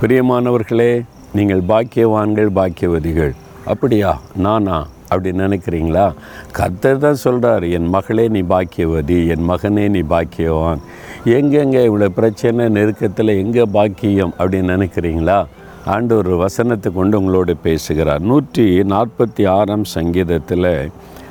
பிரியமானவர்களே 0.00 1.04
நீங்கள் 1.32 1.62
பாக்கியவான்கள் 1.68 2.50
பாக்கியவதிகள். 2.54 3.32
அப்படியா? 3.64 4.20
நானா? 4.36 4.86
அப்படி 5.08 5.30
நினைக்கிறீங்களா? 5.30 6.14
கர்த்தர் 6.52 6.98
தான் 6.98 7.14
சொல்கிறார் 7.14 7.64
என் 7.64 7.88
மகளே 7.88 8.28
நீ 8.28 8.42
பாக்கியவதி 8.42 9.26
என் 9.26 9.50
மகனே 9.50 9.88
நீ 9.88 10.00
பாக்கியவான். 10.00 10.78
எங்கெங்கே 11.24 11.86
இவ்வளோ 11.86 12.08
பிரச்சனை 12.08 12.68
நெருக்கத்தில் 12.68 13.28
எங்கே 13.28 13.62
பாக்கியம்? 13.72 14.34
அப்படின்னு 14.38 14.74
நினைக்கிறீங்களா? 14.76 15.46
ஆண்டு 15.84 16.16
ஒரு 16.16 16.36
வசனத்தை 16.36 16.92
கொண்டு 16.92 17.18
உங்களோடு 17.18 17.56
பேசுகிறார். 17.56 18.20
நூற்றி 18.20 18.80
நாற்பத்தி 18.80 19.48
ஆறாம் 19.48 19.84
சங்கீதத்தில் 19.84 20.90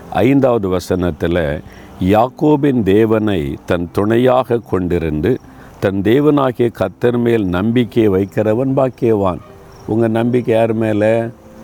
ஐந்தாவது 0.09 0.69
வசனத்தில் 0.69 1.61
யாக்கோபின் 2.03 2.83
தேவனை 2.83 3.57
தன் 3.65 3.89
துணையாக 3.91 4.61
கொண்டிருந்து 4.71 5.37
தன் 5.83 6.01
தேவனாகிய 6.01 6.67
கத்தர் 6.79 7.17
மேல் 7.17 7.45
நம்பிக்கையை 7.55 8.09
வைக்கிறவன் 8.15 8.71
பாக்கியவான். 8.77 9.41
உங்கள் 9.87 10.13
நம்பிக்கை 10.17 10.55
யார் 10.55 10.73
மேலே? 10.73 11.09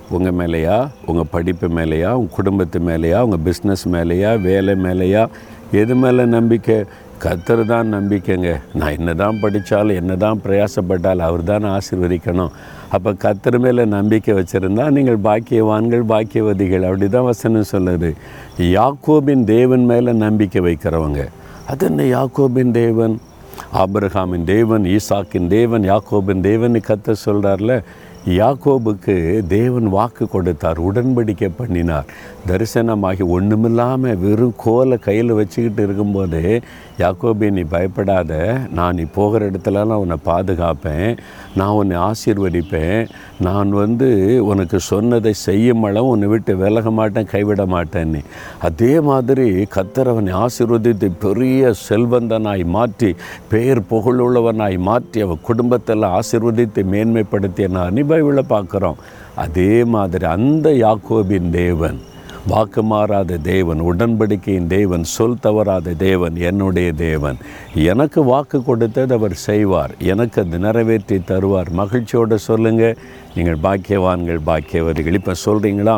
உங்கள் 0.10 0.36
மேலேயா? 0.40 0.90
உங்கள் 1.06 1.30
படிப்பு 1.32 1.68
மேலேயா? 1.68 2.10
உங்கள் 2.12 2.36
குடும்பத்து 2.36 2.80
மேலேயா? 2.80 3.20
உங்கள் 3.20 3.44
பிஸ்னஸ் 3.48 3.86
மேலேயா? 3.96 4.42
வேலை 4.42 4.74
மேலேயா? 4.76 5.24
எது 5.72 5.96
மேலே 5.96 6.26
நம்பிக்கை? 6.26 6.78
கத்தர் 7.24 7.64
தான் 7.66 7.94
நம்பிக்கைங்க. 7.96 8.52
நான் 8.74 8.96
என்ன 8.98 9.14
தான் 9.14 9.40
படித்தாலும் 9.42 10.00
என்ன 10.02 10.16
தான் 10.16 10.42
பிரயாசப்பட்டாலும் 10.46 11.28
அவர் 11.30 11.44
தான் 11.44 11.64
ஆசிர்வதிக்கணும். 11.64 12.54
அப்போ 12.90 13.12
கத்தர் 13.26 13.60
மேலே 13.60 13.86
நம்பிக்கை 13.86 14.36
வச்சுருந்தா 14.40 14.90
நீங்கள் 14.90 15.20
பாக்கியவான்கள் 15.30 16.06
பாக்கியவதிகள். 16.14 16.84
அப்படி 16.84 17.10
தான் 17.10 17.30
வசனம் 17.32 17.72
சொல்லுது. 17.74 18.12
யாக்கோபின் 18.60 19.44
தேவன் 19.44 19.86
மேலே 19.86 20.12
நம்பிக்கை 20.12 20.62
வைக்கிறவங்க. 20.70 21.24
அது 21.68 21.86
என்ன 21.86 22.04
யாக்கோபின் 22.04 22.72
தேவன்? 22.72 23.16
ஆபிரகாமின் 23.74 24.44
தேவன் 24.44 24.84
ஈசாக்கின் 24.84 25.48
தேவன் 25.48 25.84
யாக்கோபின் 25.84 26.42
தேவன் 26.42 26.80
கத்த 26.88 27.16
சொல்கிறார்ல 27.26 27.84
யாக்கோபுக்கு 28.40 29.16
தேவன் 29.54 29.88
வாக்கு 29.96 30.26
கொடுத்தார் 30.34 30.80
உடன்படிக்கை 30.88 31.50
பண்ணினார். 31.60 32.10
தரிசனமாகி 32.50 33.24
ஒன்றுமில்லாமல் 33.36 34.20
வெறும் 34.24 34.54
கோலை 34.64 34.98
கையில் 35.06 35.38
வச்சுக்கிட்டு 35.40 35.82
இருக்கும்போது 35.86 36.42
யாக்கோபி 37.02 37.48
நீ 37.56 37.64
பயப்படாத. 37.74 38.32
நான் 38.78 38.96
நீ 38.96 39.06
போகிற 39.16 39.48
இடத்துலலாம் 39.50 40.02
உன்னை 40.04 40.18
பாதுகாப்பேன். 40.28 41.10
நான் 41.60 41.78
உன்னை 41.80 41.98
ஆசீர்வதிப்பேன். 42.10 43.02
நான் 43.48 43.72
வந்து 43.82 44.10
உனக்கு 44.52 44.80
சொன்னதை 44.90 45.34
செய்யும் 45.48 45.84
அளவு 45.90 46.12
உன்னை 46.14 46.30
விட்டு 46.34 46.56
விலக 46.64 46.92
மாட்டேன் 47.00 47.32
கைவிட 47.34 47.66
மாட்டேன்னு 47.76 48.22
அதே 48.70 48.94
மாதிரி 49.10 49.48
கத்தர் 49.78 50.12
அவனை 50.14 50.34
ஆசீர்வதித்து 50.44 51.10
பெரிய 51.26 51.74
செல்வந்தனாய் 51.88 52.66
மாற்றி 52.78 53.12
பெயர் 53.54 53.84
புகழுள்ளவனாய் 53.92 54.78
மாற்றி 54.90 55.22
அவன் 55.22 55.46
குடும்பத்தில் 55.50 56.10
ஆசீர்வதித்து 56.20 56.84
மேன்மைப்படுத்தினார். 56.94 57.92
நீ 57.92 58.04
பைபிளில் 58.12 58.52
பார்க்குறோம். 58.54 59.02
அதே 59.36 59.84
மாதிரி 59.84 60.26
அந்த 60.26 60.70
யாக்கோபின் 60.86 61.50
தேவன் 61.50 62.00
வாக்கு 62.50 62.82
மாறாத 62.82 63.38
தேவன் 63.38 63.82
உடன்படிக்கையின் 63.90 64.68
தேவன் 64.68 65.04
சொல் 65.04 65.42
தவறாத 65.42 65.94
தேவன் 65.98 66.36
என்னுடைய 66.50 66.90
தேவன். 66.94 67.38
எனக்கு 67.92 68.20
வாக்கு 68.24 68.64
கொடுத்தது 68.64 69.14
அவர் 69.14 69.34
செய்வார். 69.34 69.92
எனக்கு 70.14 70.42
அது 70.42 70.60
நிறைவேற்றி 70.60 71.18
தருவார். 71.32 71.70
மகிழ்ச்சியோடு 71.82 72.40
சொல்லுங்கள் 72.40 72.98
நீங்கள் 73.36 73.60
பாக்கியவான்கள் 73.66 74.40
பாக்கியவர்கள் 74.48 75.18
இப்போ 75.20 75.34
சொல்கிறீங்களா 75.44 75.96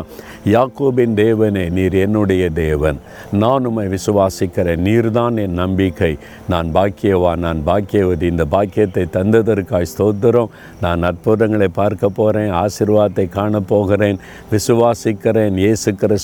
யாக்கோபின் 0.56 1.16
தேவனே 1.22 1.64
நீர் 1.78 1.96
என்னுடைய 2.06 2.50
தேவன். 2.50 3.00
நான் 3.44 3.66
உம்மை 3.66 3.88
விசுவாசிக்கிறேன் 3.96 4.84
நீர்தான் 4.88 5.40
என் 5.46 5.58
நம்பிக்கை. 5.64 6.12
நான் 6.48 6.68
பாக்கியவான் 6.76 7.44
நான் 7.48 7.64
பாக்கியவதி. 7.66 8.28
இந்த 8.34 8.46
பாக்கியத்தை 8.46 9.06
தந்ததற்காய் 9.18 9.92
ஸ்தோத்திரம். 9.94 10.54
நான் 10.82 11.04
அற்புதங்களை 11.04 11.68
பார்க்க 11.68 12.10
போகிறேன் 12.10 12.52
ஆசிர்வாதத்தை 12.64 13.28
காண 13.30 13.60
போகிறேன் 13.74 14.22
விசுவாசிக்கிறேன் 14.52 15.58
இயேசு 15.66 15.90